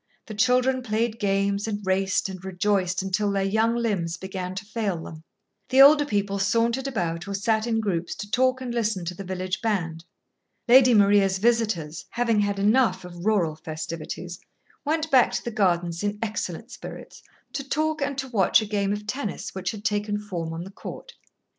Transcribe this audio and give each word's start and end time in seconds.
The 0.25 0.33
children 0.33 0.81
played 0.81 1.19
games 1.19 1.67
and 1.67 1.85
raced 1.85 2.27
and 2.27 2.43
rejoiced 2.43 3.03
until 3.03 3.31
their 3.31 3.43
young 3.43 3.75
limbs 3.75 4.17
began 4.17 4.55
to 4.55 4.65
fail 4.65 4.97
them. 5.03 5.21
The 5.69 5.83
older 5.83 6.07
people 6.07 6.39
sauntered 6.39 6.87
about 6.87 7.27
or 7.27 7.35
sat 7.35 7.67
in 7.67 7.79
groups 7.79 8.15
to 8.15 8.31
talk 8.31 8.61
and 8.61 8.73
listen 8.73 9.05
to 9.05 9.13
the 9.13 9.23
village 9.23 9.61
band. 9.61 10.03
Lady 10.67 10.95
Maria's 10.95 11.37
visitors, 11.37 12.03
having 12.09 12.39
had 12.39 12.57
enough 12.57 13.05
of 13.05 13.23
rural 13.27 13.55
festivities, 13.55 14.39
went 14.83 15.11
back 15.11 15.33
to 15.33 15.43
the 15.43 15.51
gardens 15.51 16.01
in 16.03 16.17
excellent 16.23 16.71
spirits, 16.71 17.21
to 17.53 17.63
talk 17.63 18.01
and 18.01 18.17
to 18.17 18.27
watch 18.29 18.59
a 18.59 18.65
game 18.65 18.91
of 18.93 19.05
tennis 19.05 19.53
which 19.53 19.69
had 19.69 19.85
taken 19.85 20.17
form 20.17 20.51
on 20.51 20.63
the 20.63 20.71
court. 20.71 21.13